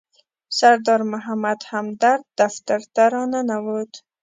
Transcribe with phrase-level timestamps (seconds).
[0.57, 3.93] سردار محمد همدرد دفتر ته راننوت.